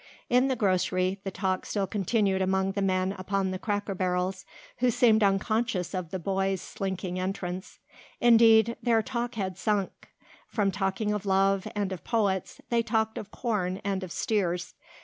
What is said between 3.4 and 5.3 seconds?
the cracker barrels who seemed